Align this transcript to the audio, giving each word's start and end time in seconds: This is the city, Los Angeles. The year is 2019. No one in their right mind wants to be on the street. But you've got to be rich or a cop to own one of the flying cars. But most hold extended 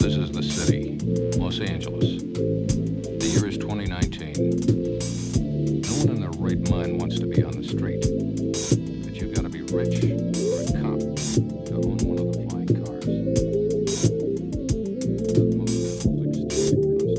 This 0.00 0.16
is 0.16 0.30
the 0.30 0.44
city, 0.44 0.96
Los 1.38 1.58
Angeles. 1.58 2.22
The 2.22 3.30
year 3.34 3.48
is 3.48 3.58
2019. 3.58 4.32
No 5.82 5.92
one 5.98 6.10
in 6.14 6.20
their 6.20 6.30
right 6.38 6.70
mind 6.70 7.00
wants 7.00 7.18
to 7.18 7.26
be 7.26 7.42
on 7.42 7.50
the 7.50 7.64
street. 7.64 8.02
But 9.02 9.16
you've 9.20 9.34
got 9.34 9.42
to 9.42 9.48
be 9.48 9.62
rich 9.62 10.04
or 10.04 10.62
a 10.62 10.66
cop 10.78 11.00
to 11.66 11.74
own 11.74 11.98
one 12.06 12.18
of 12.20 12.30
the 12.30 12.38
flying 12.46 12.74
cars. 12.78 13.04
But 15.34 15.50
most 15.58 16.04
hold 16.04 16.26
extended 16.36 17.18